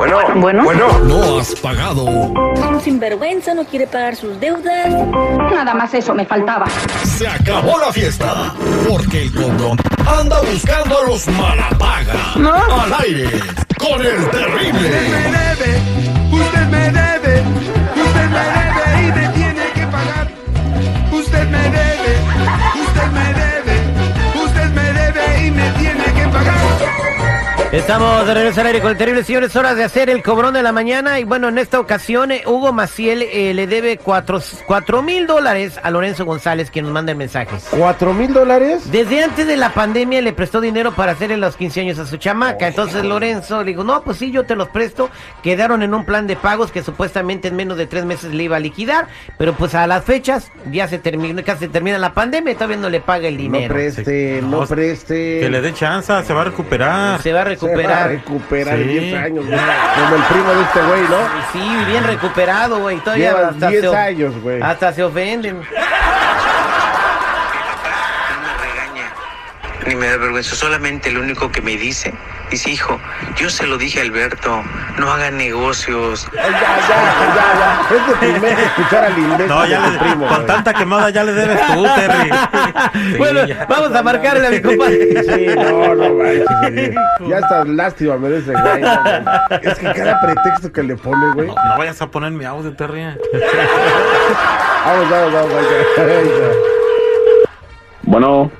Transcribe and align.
Bueno, 0.00 0.16
Bueno. 0.36 0.64
bueno. 0.64 0.98
No 1.00 1.38
has 1.40 1.54
pagado. 1.56 2.04
Un 2.06 2.80
sinvergüenza 2.82 3.52
no 3.52 3.64
quiere 3.66 3.86
pagar 3.86 4.16
sus 4.16 4.40
deudas. 4.40 4.88
Nada 5.52 5.74
más 5.74 5.92
eso 5.92 6.14
me 6.14 6.24
faltaba. 6.24 6.64
Se 7.04 7.28
acabó 7.28 7.78
la 7.78 7.92
fiesta. 7.92 8.54
Porque 8.88 9.20
el 9.24 9.34
cobrón 9.34 9.76
anda 10.06 10.40
buscando 10.40 10.98
a 11.02 11.06
los 11.06 11.26
malapaga. 11.28 12.14
Al 12.82 12.94
aire. 13.04 13.28
Con 13.78 14.00
el 14.00 14.30
terrible. 14.30 14.79
Estamos 27.72 28.26
de 28.26 28.34
regreso 28.34 28.60
al 28.62 28.66
aire 28.66 28.80
con 28.80 28.90
el 28.90 28.96
terrible 28.96 29.22
señor. 29.22 29.44
Es 29.44 29.54
hora 29.54 29.76
de 29.76 29.84
hacer 29.84 30.10
el 30.10 30.24
cobrón 30.24 30.54
de 30.54 30.62
la 30.62 30.72
mañana. 30.72 31.20
Y 31.20 31.24
bueno, 31.24 31.48
en 31.48 31.56
esta 31.56 31.78
ocasión, 31.78 32.32
eh, 32.32 32.42
Hugo 32.44 32.72
Maciel 32.72 33.22
eh, 33.22 33.54
le 33.54 33.68
debe 33.68 33.96
cuatro 33.96 34.40
cuatro 34.66 35.02
mil 35.02 35.28
dólares 35.28 35.78
a 35.80 35.88
Lorenzo 35.92 36.24
González, 36.24 36.68
quien 36.72 36.86
nos 36.86 36.92
manda 36.92 37.12
el 37.12 37.18
mensaje. 37.18 37.56
¿Cuatro 37.70 38.12
mil 38.12 38.32
dólares? 38.32 38.90
Desde 38.90 39.22
antes 39.22 39.46
de 39.46 39.56
la 39.56 39.72
pandemia 39.72 40.20
le 40.20 40.32
prestó 40.32 40.60
dinero 40.60 40.90
para 40.96 41.12
hacerle 41.12 41.36
los 41.36 41.54
15 41.54 41.82
años 41.82 41.98
a 42.00 42.06
su 42.06 42.16
chamaca. 42.16 42.66
Entonces 42.66 43.04
Lorenzo 43.04 43.62
le 43.62 43.70
dijo, 43.70 43.84
no, 43.84 44.02
pues 44.02 44.16
sí, 44.18 44.32
yo 44.32 44.44
te 44.44 44.56
los 44.56 44.68
presto. 44.70 45.08
Quedaron 45.44 45.84
en 45.84 45.94
un 45.94 46.04
plan 46.04 46.26
de 46.26 46.34
pagos 46.34 46.72
que 46.72 46.82
supuestamente 46.82 47.46
en 47.48 47.54
menos 47.56 47.78
de 47.78 47.86
tres 47.86 48.04
meses 48.04 48.34
le 48.34 48.42
iba 48.42 48.56
a 48.56 48.60
liquidar. 48.60 49.06
Pero 49.38 49.54
pues 49.54 49.76
a 49.76 49.86
las 49.86 50.04
fechas 50.04 50.50
ya 50.72 50.88
se 50.88 50.98
terminó, 50.98 51.40
casi 51.44 51.60
se 51.66 51.68
termina 51.68 51.98
la 51.98 52.14
pandemia 52.14 52.50
y 52.50 52.54
todavía 52.56 52.78
no 52.78 52.90
le 52.90 53.00
paga 53.00 53.28
el 53.28 53.36
No 53.36 53.42
dinero. 53.42 53.72
preste, 53.74 54.40
no 54.42 54.62
No, 54.62 54.66
preste. 54.66 55.38
Que 55.38 55.48
le 55.48 55.60
dé 55.60 55.72
chance, 55.72 56.12
se 56.24 56.32
va 56.34 56.40
a 56.40 56.44
recuperar. 56.46 57.22
Se 57.22 57.32
va 57.32 57.42
a 57.42 57.44
Se 57.60 57.66
va 57.66 57.72
a 57.72 58.08
recuperar. 58.08 58.08
recuperar 58.10 58.76
Sí. 58.78 58.84
10 58.84 59.14
años, 59.22 59.46
güey. 59.46 59.58
Como 59.58 60.16
el 60.16 60.22
primo 60.22 60.50
de 60.54 60.62
este 60.62 60.80
güey, 60.82 61.02
¿no? 61.02 61.28
Sí, 61.52 61.84
bien 61.86 62.04
recuperado, 62.04 62.78
güey. 62.80 62.98
Todavía 63.00 63.48
hasta 63.48 63.68
10 63.68 63.80
se, 63.82 63.88
of- 63.88 63.94
años, 63.96 64.34
güey. 64.42 64.60
hasta 64.62 64.92
se 64.92 65.02
ofenden. 65.04 65.56
no 65.56 65.62
me 68.42 68.52
regaña, 68.64 69.12
ni 69.86 69.94
me 69.94 70.06
da 70.08 70.16
vergüenza. 70.16 70.54
Solamente 70.56 71.10
lo 71.10 71.20
único 71.20 71.50
que 71.50 71.60
me 71.62 71.76
dice, 71.76 72.12
dice, 72.50 72.70
hijo, 72.70 72.98
yo 73.36 73.48
se 73.50 73.66
lo 73.66 73.78
dije 73.78 74.00
a 74.00 74.02
Alberto, 74.02 74.62
no 74.98 75.10
haga 75.10 75.30
negocios. 75.30 76.28
Ya, 76.34 76.42
ya, 76.42 76.50
ya, 76.50 77.86
ya. 77.88 77.96
Es 77.96 78.06
de 78.06 78.14
primer 78.32 78.58
escuchar 78.58 79.04
al 79.04 79.18
imbécil 79.18 79.48
No, 79.48 79.62
de 79.62 79.68
ya 79.70 79.84
tu 79.84 79.90
le, 79.92 79.98
primo, 79.98 80.26
con 80.26 80.34
güey. 80.36 80.46
tanta 80.46 80.74
quemada 80.74 81.10
ya 81.10 81.24
le 81.24 81.32
debes 81.32 81.60
tú, 81.66 81.84
Terry. 81.94 82.30
Sí, 83.10 83.16
bueno, 83.18 83.46
ya. 83.46 83.66
vamos 83.68 83.94
a 83.94 84.02
marcarle 84.02 84.46
a 84.46 84.50
mi 84.50 84.60
compadre. 84.60 85.22
Sí, 85.22 85.46
no, 85.56 85.94
no 85.94 86.14
güey. 86.14 86.42
Ya 87.28 87.38
hasta 87.38 87.64
lástima 87.64 88.16
me 88.16 88.28
güey. 88.28 88.42
no. 88.80 89.58
Es 89.62 89.78
que 89.78 89.92
cada 89.92 90.20
pretexto 90.20 90.72
que 90.72 90.82
le 90.82 90.96
pone, 90.96 91.32
güey. 91.34 91.48
No, 91.48 91.54
no 91.54 91.78
vayas 91.78 92.00
a 92.02 92.10
poner 92.10 92.32
mi 92.32 92.44
audio, 92.44 92.72
Terry. 92.74 93.02
Vamos, 94.86 95.10
vamos, 95.10 95.32
vamos. 95.32 95.50
vamos. 95.52 95.66
Bueno, 98.02 98.50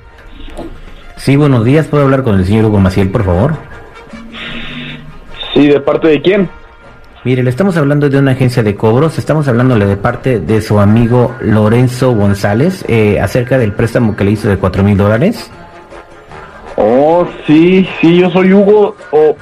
Sí, 1.17 1.35
buenos 1.35 1.63
días. 1.65 1.85
¿Puedo 1.87 2.03
hablar 2.03 2.23
con 2.23 2.39
el 2.39 2.45
señor 2.45 2.65
Hugo 2.65 2.79
Maciel, 2.79 3.11
por 3.11 3.23
favor? 3.23 3.53
Sí, 5.53 5.67
¿de 5.67 5.79
parte 5.79 6.07
de 6.07 6.21
quién? 6.21 6.49
Mire, 7.23 7.43
le 7.43 7.51
estamos 7.51 7.77
hablando 7.77 8.09
de 8.09 8.17
una 8.17 8.31
agencia 8.31 8.63
de 8.63 8.75
cobros. 8.75 9.19
Estamos 9.19 9.47
hablándole 9.47 9.85
de 9.85 9.95
parte 9.95 10.39
de 10.39 10.59
su 10.59 10.79
amigo 10.79 11.35
Lorenzo 11.39 12.15
González 12.15 12.83
eh, 12.87 13.19
acerca 13.19 13.59
del 13.59 13.73
préstamo 13.73 14.15
que 14.15 14.23
le 14.23 14.31
hizo 14.31 14.49
de 14.49 14.57
cuatro 14.57 14.83
mil 14.83 14.97
dólares. 14.97 15.51
Oh, 16.77 17.27
sí, 17.45 17.87
sí, 17.99 18.17
yo 18.17 18.31
soy 18.31 18.51
Hugo. 18.51 18.95
Oh, 19.11 19.35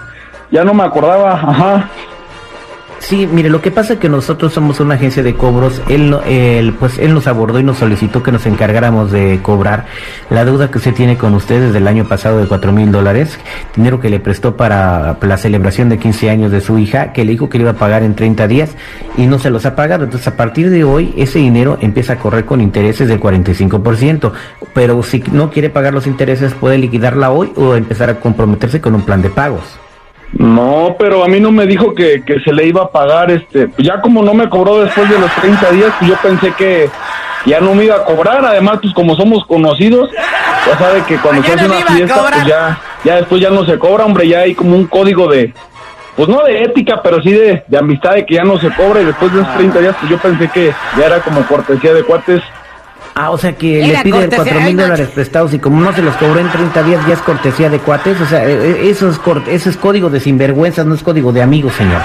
ya 0.51 0.65
no 0.65 0.73
me 0.73 0.83
acordaba, 0.83 1.33
ajá. 1.33 1.89
Sí, 2.99 3.27
mire, 3.27 3.49
lo 3.49 3.61
que 3.61 3.71
pasa 3.71 3.93
es 3.93 3.99
que 3.99 4.09
nosotros 4.09 4.53
somos 4.53 4.79
una 4.79 4.95
agencia 4.95 5.23
de 5.23 5.33
cobros. 5.33 5.81
Él, 5.87 6.15
él, 6.27 6.73
pues, 6.77 6.99
él 6.99 7.13
nos 7.13 7.27
abordó 7.27 7.59
y 7.59 7.63
nos 7.63 7.77
solicitó 7.77 8.21
que 8.21 8.31
nos 8.31 8.45
encargáramos 8.45 9.11
de 9.11 9.39
cobrar 9.41 9.85
la 10.29 10.45
deuda 10.45 10.69
que 10.69 10.77
usted 10.77 10.93
tiene 10.93 11.17
con 11.17 11.33
usted 11.33 11.61
desde 11.61 11.77
el 11.77 11.87
año 11.87 12.05
pasado 12.07 12.39
de 12.39 12.47
cuatro 12.47 12.71
mil 12.71 12.91
dólares, 12.91 13.39
dinero 13.75 13.99
que 13.99 14.09
le 14.09 14.19
prestó 14.19 14.57
para 14.57 15.17
la 15.21 15.37
celebración 15.37 15.89
de 15.89 15.97
15 15.97 16.29
años 16.29 16.51
de 16.51 16.61
su 16.61 16.77
hija, 16.77 17.13
que 17.13 17.23
le 17.23 17.31
dijo 17.31 17.49
que 17.49 17.57
le 17.57 17.63
iba 17.63 17.71
a 17.71 17.75
pagar 17.75 18.03
en 18.03 18.15
30 18.15 18.47
días 18.47 18.71
y 19.17 19.27
no 19.27 19.39
se 19.39 19.49
los 19.49 19.65
ha 19.65 19.75
pagado. 19.75 20.03
Entonces, 20.03 20.27
a 20.27 20.35
partir 20.35 20.69
de 20.69 20.83
hoy, 20.83 21.13
ese 21.17 21.39
dinero 21.39 21.77
empieza 21.81 22.13
a 22.13 22.19
correr 22.19 22.45
con 22.45 22.61
intereses 22.61 23.07
del 23.07 23.19
45%. 23.19 24.31
Pero 24.73 25.01
si 25.03 25.23
no 25.31 25.49
quiere 25.49 25.69
pagar 25.69 25.93
los 25.93 26.05
intereses, 26.05 26.53
puede 26.53 26.77
liquidarla 26.77 27.31
hoy 27.31 27.51
o 27.55 27.75
empezar 27.75 28.09
a 28.09 28.19
comprometerse 28.19 28.81
con 28.81 28.93
un 28.93 29.03
plan 29.03 29.21
de 29.21 29.29
pagos. 29.29 29.79
No, 30.39 30.95
pero 30.97 31.21
a 31.21 31.27
mí 31.27 31.41
no 31.41 31.51
me 31.51 31.65
dijo 31.65 31.93
que, 31.93 32.23
que 32.23 32.39
se 32.39 32.53
le 32.53 32.65
iba 32.65 32.83
a 32.83 32.91
pagar, 32.91 33.29
este, 33.29 33.67
pues 33.67 33.85
ya 33.85 33.99
como 33.99 34.23
no 34.23 34.33
me 34.33 34.47
cobró 34.47 34.79
después 34.79 35.09
de 35.09 35.19
los 35.19 35.29
30 35.33 35.71
días, 35.71 35.93
pues 35.99 36.11
yo 36.11 36.17
pensé 36.21 36.53
que 36.53 36.89
ya 37.45 37.59
no 37.59 37.73
me 37.73 37.83
iba 37.83 37.97
a 37.97 38.05
cobrar, 38.05 38.45
además 38.45 38.79
pues 38.81 38.93
como 38.93 39.17
somos 39.17 39.45
conocidos, 39.45 40.09
ya 40.65 40.77
sabe 40.77 41.03
que 41.03 41.17
cuando 41.17 41.43
se 41.43 41.51
hace 41.51 41.65
una 41.65 41.85
fiesta, 41.87 42.21
pues 42.31 42.45
ya, 42.45 42.79
ya 43.03 43.15
después 43.17 43.41
ya 43.41 43.49
no 43.49 43.65
se 43.65 43.77
cobra, 43.77 44.05
hombre, 44.05 44.29
ya 44.29 44.39
hay 44.39 44.55
como 44.55 44.77
un 44.77 44.87
código 44.87 45.27
de, 45.27 45.53
pues 46.15 46.29
no 46.29 46.41
de 46.45 46.63
ética, 46.63 47.01
pero 47.03 47.21
sí 47.21 47.33
de, 47.33 47.65
de 47.67 47.77
amistad, 47.77 48.13
de 48.13 48.25
que 48.25 48.35
ya 48.35 48.45
no 48.45 48.57
se 48.59 48.69
cobra 48.69 49.01
y 49.01 49.05
después 49.05 49.33
de 49.33 49.41
esos 49.41 49.57
30 49.57 49.79
días, 49.79 49.95
pues 49.99 50.09
yo 50.09 50.17
pensé 50.19 50.47
que 50.47 50.73
ya 50.97 51.05
era 51.05 51.19
como 51.19 51.45
cortesía 51.47 51.93
de 51.93 52.03
cuates. 52.03 52.41
Ah, 53.15 53.31
o 53.31 53.37
sea 53.37 53.53
que 53.55 53.83
Era 53.83 54.03
le 54.03 54.03
pide 54.03 54.29
cuatro 54.29 54.61
mil 54.61 54.77
dólares 54.77 55.09
prestados 55.13 55.53
y 55.53 55.59
como 55.59 55.81
no 55.81 55.93
se 55.93 56.01
los 56.01 56.15
cobró 56.15 56.39
en 56.39 56.49
30 56.49 56.83
días 56.83 57.07
ya 57.07 57.13
es 57.15 57.19
cortesía 57.19 57.69
de 57.69 57.79
cuates, 57.79 58.19
o 58.21 58.25
sea, 58.25 58.45
eh, 58.45 58.53
eh, 58.53 58.89
eso 58.89 59.09
es, 59.09 59.19
eso 59.47 59.69
es 59.69 59.77
código 59.77 60.09
de 60.09 60.19
sinvergüenzas, 60.19 60.85
no 60.85 60.95
es 60.95 61.03
código 61.03 61.31
de 61.33 61.41
amigos, 61.41 61.73
señor. 61.73 62.01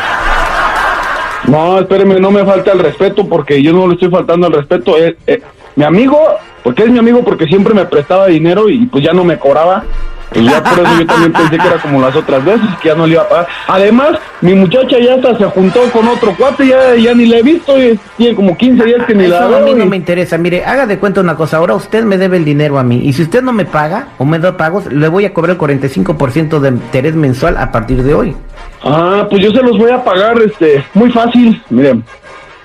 No, 1.46 1.78
espéreme, 1.78 2.18
no 2.20 2.30
me 2.30 2.44
falta 2.44 2.72
el 2.72 2.78
respeto 2.78 3.28
porque 3.28 3.62
yo 3.62 3.72
no 3.72 3.86
le 3.86 3.94
estoy 3.94 4.10
faltando 4.10 4.46
el 4.46 4.54
respeto. 4.54 4.96
Eh, 4.98 5.16
eh, 5.26 5.42
mi 5.76 5.84
amigo, 5.84 6.18
porque 6.62 6.84
es 6.84 6.90
mi 6.90 6.98
amigo 6.98 7.22
porque 7.22 7.46
siempre 7.46 7.74
me 7.74 7.84
prestaba 7.84 8.28
dinero 8.28 8.68
y 8.68 8.86
pues 8.86 9.04
ya 9.04 9.12
no 9.12 9.24
me 9.24 9.38
cobraba. 9.38 9.84
Y 10.32 10.44
ya 10.44 10.62
por 10.64 10.72
eso 10.80 10.98
yo 10.98 11.06
también 11.06 11.32
pensé 11.32 11.58
que 11.58 11.66
era 11.66 11.78
como 11.80 12.00
las 12.00 12.16
otras 12.16 12.44
veces, 12.44 12.66
que 12.82 12.88
ya 12.88 12.94
no 12.94 13.06
le 13.06 13.12
iba 13.12 13.22
a 13.22 13.28
pagar. 13.28 13.46
Además, 13.68 14.18
mi 14.40 14.54
muchacha 14.54 14.98
ya 14.98 15.14
hasta 15.14 15.38
se 15.38 15.44
juntó 15.44 15.80
con 15.92 16.08
otro 16.08 16.34
cuate, 16.36 16.66
ya, 16.66 16.94
ya 16.96 17.14
ni 17.14 17.26
le 17.26 17.38
he 17.38 17.42
visto, 17.42 17.78
y 17.80 17.98
tiene 18.16 18.34
como 18.34 18.56
15 18.56 18.84
días 18.84 19.06
que 19.06 19.14
ni 19.14 19.26
la 19.28 19.36
Eso 19.36 19.44
a 19.44 19.48
veo. 19.60 19.60
mí 19.66 19.74
no 19.74 19.86
me 19.86 19.96
interesa. 19.96 20.36
Mire, 20.38 20.64
haga 20.64 20.86
de 20.86 20.98
cuenta 20.98 21.20
una 21.20 21.36
cosa. 21.36 21.58
Ahora 21.58 21.74
usted 21.74 22.02
me 22.04 22.18
debe 22.18 22.38
el 22.38 22.44
dinero 22.44 22.78
a 22.78 22.82
mí. 22.82 23.00
Y 23.04 23.12
si 23.12 23.22
usted 23.22 23.42
no 23.42 23.52
me 23.52 23.64
paga 23.64 24.08
o 24.18 24.24
me 24.24 24.38
da 24.40 24.56
pagos, 24.56 24.86
le 24.86 25.06
voy 25.08 25.24
a 25.24 25.32
cobrar 25.32 25.52
el 25.56 25.58
45% 25.58 26.58
de 26.58 26.68
interés 26.70 27.14
mensual 27.14 27.56
a 27.56 27.70
partir 27.70 28.02
de 28.02 28.14
hoy. 28.14 28.36
Ah, 28.82 29.26
pues 29.30 29.42
yo 29.42 29.50
se 29.52 29.62
los 29.62 29.78
voy 29.78 29.90
a 29.92 30.02
pagar, 30.02 30.36
este, 30.42 30.84
muy 30.94 31.10
fácil. 31.12 31.62
Miren, 31.70 32.02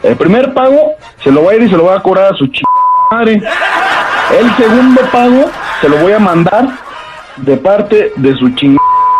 el 0.01 0.15
primer 0.15 0.53
pago 0.53 0.93
se 1.23 1.31
lo 1.31 1.41
voy 1.41 1.53
a 1.53 1.57
ir 1.57 1.63
y 1.63 1.69
se 1.69 1.77
lo 1.77 1.83
voy 1.83 1.95
a 1.95 1.99
cobrar 2.01 2.33
a 2.33 2.35
su 2.37 2.47
ch 2.47 2.61
madre. 3.11 3.41
El 4.39 4.55
segundo 4.55 5.01
pago 5.11 5.49
se 5.81 5.89
lo 5.89 5.97
voy 5.97 6.13
a 6.13 6.19
mandar 6.19 6.67
de 7.41 7.57
parte 7.57 8.13
de 8.15 8.35
su 8.35 8.49
ching 8.51 8.77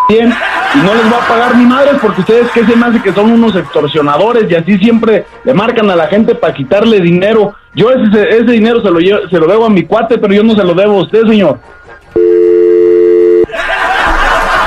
y 0.10 0.78
no 0.80 0.96
les 0.96 1.06
va 1.06 1.24
a 1.24 1.28
pagar 1.28 1.56
ni 1.56 1.66
madres 1.66 1.98
porque 2.02 2.22
ustedes 2.22 2.50
que 2.52 2.66
se 2.66 2.76
me 2.76 2.88
hace 2.88 3.00
que 3.00 3.14
son 3.14 3.32
unos 3.32 3.56
extorsionadores 3.56 4.50
y 4.50 4.56
así 4.56 4.78
siempre 4.80 5.26
le 5.44 5.54
marcan 5.54 5.88
a 5.92 5.96
la 5.96 6.08
gente 6.08 6.34
para 6.34 6.54
quitarle 6.54 7.00
dinero. 7.00 7.54
Yo 7.76 7.92
ese, 7.92 8.28
ese 8.30 8.52
dinero 8.52 8.82
se 8.82 8.90
lo, 8.90 9.00
se 9.00 9.38
lo 9.38 9.46
debo 9.46 9.66
a 9.66 9.70
mi 9.70 9.84
cuate, 9.84 10.18
pero 10.18 10.34
yo 10.34 10.42
no 10.44 10.56
se 10.56 10.64
lo 10.64 10.74
debo 10.74 10.98
a 11.00 11.04
usted, 11.04 11.28
señor. 11.28 11.60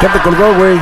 ¿Qué 0.00 0.08
te 0.12 0.18
colgó, 0.20 0.54
güey? 0.54 0.78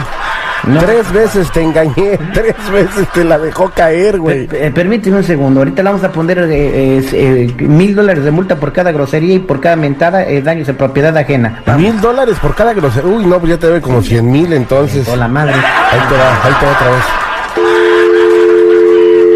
No. 0.65 0.81
Tres 0.81 1.11
veces 1.13 1.51
te 1.53 1.63
engañé, 1.63 2.19
tres 2.35 2.55
veces 2.71 3.09
te 3.13 3.25
la 3.25 3.39
dejó 3.39 3.71
caer, 3.71 4.19
güey. 4.19 4.47
Eh, 4.53 4.71
permíteme 4.75 5.17
un 5.19 5.25
segundo. 5.25 5.61
Ahorita 5.61 5.83
le 5.83 5.89
vamos 5.89 6.05
a 6.05 6.13
poner 6.13 6.39
eh, 6.39 6.49
eh, 6.51 7.07
eh, 7.13 7.55
mil 7.63 7.95
dólares 7.95 8.25
de 8.25 8.31
multa 8.31 8.57
por 8.57 8.73
cada 8.73 8.93
grosería 8.93 9.35
y 9.37 9.39
por 9.39 9.61
cada 9.61 9.77
mentada 9.77 10.27
eh, 10.27 10.43
daños 10.43 10.67
de 10.67 10.75
propiedad 10.75 11.17
ajena. 11.17 11.63
Mil 11.77 11.99
dólares 12.01 12.37
por 12.41 12.55
cada 12.55 12.75
grosería. 12.75 13.11
Uy, 13.11 13.25
no, 13.25 13.39
pues 13.39 13.53
ya 13.53 13.59
te 13.59 13.69
debe 13.69 13.81
como 13.81 14.03
cien 14.03 14.31
mil 14.31 14.53
entonces. 14.53 15.09
Hola 15.09 15.29
madre. 15.29 15.55
Ahí 15.55 16.01
te 16.09 16.15
va, 16.17 16.45
ahí 16.45 16.53
te 16.61 16.67
va 16.67 16.73
otra 16.73 16.91
vez. 16.91 17.05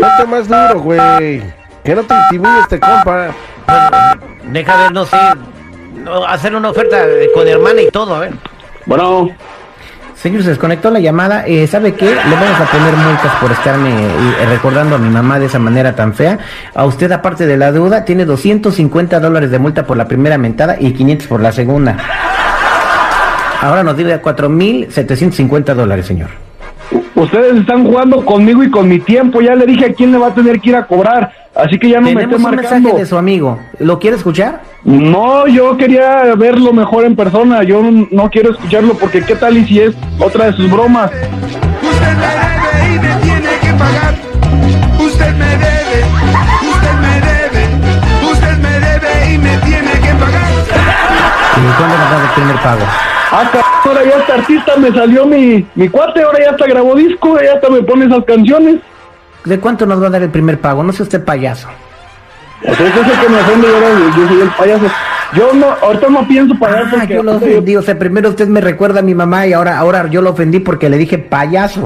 Ponte 0.00 0.30
más 0.30 0.48
duro, 0.48 0.80
güey. 0.80 1.42
Que 1.82 1.94
no 1.94 2.02
te 2.02 2.14
intimide 2.14 2.60
este 2.60 2.80
compa. 2.80 3.28
Deja 4.50 4.76
ver, 4.76 4.92
no 4.92 5.06
sé, 5.06 5.16
hacer 6.28 6.54
una 6.54 6.70
oferta 6.70 7.02
con 7.34 7.48
hermana 7.48 7.80
y 7.80 7.90
todo, 7.90 8.14
a 8.14 8.20
ver. 8.20 8.34
Bueno, 8.86 9.30
Señor, 10.24 10.42
se 10.42 10.48
desconectó 10.48 10.90
la 10.90 11.00
llamada. 11.00 11.44
Eh, 11.46 11.66
¿Sabe 11.66 11.92
qué? 11.92 12.06
Le 12.06 12.14
vamos 12.14 12.58
a 12.58 12.64
poner 12.72 12.96
multas 12.96 13.30
por 13.42 13.52
estarme 13.52 13.90
eh, 13.90 14.46
recordando 14.48 14.96
a 14.96 14.98
mi 14.98 15.10
mamá 15.10 15.38
de 15.38 15.44
esa 15.44 15.58
manera 15.58 15.94
tan 15.94 16.14
fea. 16.14 16.38
A 16.74 16.86
usted, 16.86 17.12
aparte 17.12 17.46
de 17.46 17.58
la 17.58 17.70
deuda, 17.72 18.06
tiene 18.06 18.24
250 18.24 19.20
dólares 19.20 19.50
de 19.50 19.58
multa 19.58 19.86
por 19.86 19.98
la 19.98 20.08
primera 20.08 20.38
mentada 20.38 20.78
y 20.80 20.94
500 20.94 21.28
por 21.28 21.42
la 21.42 21.52
segunda. 21.52 21.98
Ahora 23.60 23.82
nos 23.82 23.98
debe 23.98 24.14
a 24.14 24.22
4.750 24.22 25.74
dólares, 25.74 26.06
señor. 26.06 26.43
Ustedes 27.14 27.56
están 27.56 27.84
jugando 27.84 28.24
conmigo 28.24 28.62
y 28.62 28.70
con 28.70 28.88
mi 28.88 28.98
tiempo. 28.98 29.40
Ya 29.40 29.54
le 29.54 29.66
dije 29.66 29.86
a 29.86 29.92
quién 29.94 30.12
le 30.12 30.18
va 30.18 30.28
a 30.28 30.34
tener 30.34 30.60
que 30.60 30.70
ir 30.70 30.76
a 30.76 30.86
cobrar. 30.86 31.32
Así 31.54 31.78
que 31.78 31.88
ya 31.88 32.00
no 32.00 32.10
me 32.10 32.22
esté 32.22 32.36
un 32.36 32.42
marcando. 32.42 32.70
mensaje 32.80 32.98
de 33.00 33.06
su 33.06 33.16
amigo. 33.16 33.58
¿Lo 33.78 33.98
quiere 33.98 34.16
escuchar? 34.16 34.62
No, 34.82 35.46
yo 35.46 35.76
quería 35.76 36.34
verlo 36.34 36.72
mejor 36.72 37.04
en 37.04 37.14
persona. 37.14 37.62
Yo 37.62 37.80
no 37.82 38.30
quiero 38.30 38.50
escucharlo 38.50 38.94
porque 38.94 39.22
qué 39.22 39.36
tal 39.36 39.56
y 39.56 39.64
si 39.64 39.80
es 39.80 39.94
otra 40.18 40.46
de 40.46 40.52
sus 40.54 40.70
bromas. 40.70 41.10
Primer 52.34 52.56
pago? 52.56 52.80
Ah, 53.32 53.50
ahora 53.84 54.04
ya 54.04 54.18
este 54.18 54.32
artista 54.32 54.76
me 54.76 54.92
salió 54.92 55.26
mi, 55.26 55.66
mi 55.74 55.88
cuate, 55.88 56.22
ahora 56.22 56.38
ya 56.44 56.50
hasta 56.50 56.66
grabó 56.66 56.94
disco, 56.94 57.38
ya 57.42 57.54
hasta 57.54 57.68
me 57.70 57.82
pone 57.82 58.06
esas 58.06 58.24
canciones. 58.24 58.76
¿De 59.44 59.58
cuánto 59.60 59.86
nos 59.86 60.02
va 60.02 60.06
a 60.06 60.10
dar 60.10 60.22
el 60.22 60.30
primer 60.30 60.60
pago? 60.60 60.82
No 60.82 60.92
sea 60.92 61.02
usted 61.04 61.24
payaso. 61.24 61.68
O 62.62 62.74
sea, 62.74 62.86
ese 62.86 63.00
es 63.00 63.06
el 63.08 63.20
que 63.20 63.28
me 63.28 63.40
ofende 63.40 63.66
yo, 63.68 64.20
yo 64.22 64.28
soy 64.28 64.40
el 64.40 64.48
payaso. 64.50 64.84
Yo 65.34 65.52
no, 65.52 65.66
ahorita 65.82 66.08
no 66.08 66.26
pienso 66.28 66.54
pagar 66.58 66.84
Ah, 66.86 66.90
porque... 66.90 67.14
yo 67.14 67.22
lo 67.22 67.36
ofendí. 67.36 67.76
O 67.76 67.82
sea, 67.82 67.98
primero 67.98 68.28
usted 68.30 68.46
me 68.46 68.60
recuerda 68.60 69.00
a 69.00 69.02
mi 69.02 69.14
mamá 69.14 69.46
y 69.46 69.52
ahora, 69.52 69.78
ahora 69.78 70.06
yo 70.08 70.22
lo 70.22 70.30
ofendí 70.30 70.60
porque 70.60 70.88
le 70.88 70.96
dije 70.96 71.18
payaso. 71.18 71.84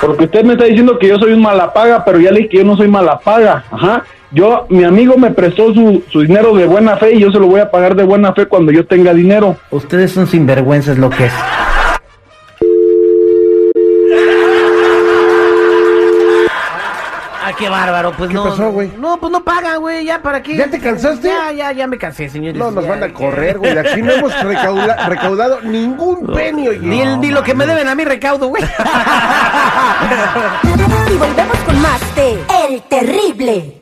Porque 0.00 0.24
usted 0.24 0.44
me 0.44 0.52
está 0.54 0.64
diciendo 0.64 0.98
que 0.98 1.08
yo 1.08 1.18
soy 1.18 1.32
un 1.32 1.42
malapaga, 1.42 2.04
pero 2.04 2.18
ya 2.20 2.30
le 2.30 2.38
dije 2.38 2.48
que 2.50 2.56
yo 2.58 2.64
no 2.64 2.76
soy 2.76 2.88
malapaga. 2.88 3.64
Ajá. 3.70 4.02
Yo, 4.30 4.66
mi 4.68 4.84
amigo 4.84 5.16
me 5.16 5.30
prestó 5.30 5.72
su, 5.72 6.02
su 6.10 6.20
dinero 6.20 6.54
de 6.54 6.66
buena 6.66 6.96
fe 6.96 7.14
y 7.14 7.20
yo 7.20 7.30
se 7.32 7.38
lo 7.38 7.46
voy 7.46 7.60
a 7.60 7.70
pagar 7.70 7.94
de 7.96 8.04
buena 8.04 8.32
fe 8.34 8.46
cuando 8.46 8.70
yo 8.72 8.86
tenga 8.86 9.14
dinero. 9.14 9.56
Ustedes 9.70 10.12
son 10.12 10.26
sinvergüenzas 10.26 10.98
lo 10.98 11.08
que 11.10 11.26
es. 11.26 11.32
Ah, 17.40 17.52
qué 17.56 17.68
bárbaro, 17.70 18.12
pues 18.12 18.28
¿Qué 18.28 18.34
no. 18.34 18.44
pasó, 18.44 18.70
güey? 18.72 18.92
No, 18.98 19.18
pues 19.18 19.32
no 19.32 19.42
paga, 19.42 19.76
güey, 19.76 20.04
ya 20.04 20.20
para 20.20 20.42
qué. 20.42 20.54
¿Ya 20.56 20.68
te 20.68 20.78
cansaste? 20.78 21.28
Ya, 21.28 21.50
ya, 21.52 21.72
ya 21.72 21.86
me 21.86 21.96
cansé, 21.96 22.28
señores. 22.28 22.58
No, 22.58 22.70
nos 22.70 22.84
ya, 22.84 22.90
van 22.90 23.02
a 23.04 23.12
correr, 23.14 23.56
güey. 23.58 23.76
Aquí 23.78 24.02
no 24.02 24.12
hemos 24.12 24.32
recaudado 24.42 25.60
ningún 25.62 26.26
penny, 26.26 26.68
oye. 26.68 26.80
Ni, 26.80 27.00
el- 27.00 27.18
ni 27.20 27.30
lo 27.30 27.42
que 27.42 27.54
me 27.54 27.64
deben 27.66 27.88
a 27.88 27.94
mí 27.94 28.04
recaudo, 28.04 28.48
güey. 28.48 28.62
Y 31.10 31.16
volvemos 31.16 31.56
con 31.64 31.80
más 31.80 32.14
de 32.14 32.32
El 32.68 32.82
Terrible. 32.82 33.77